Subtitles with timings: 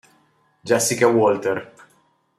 [0.65, 1.61] Jessica Walter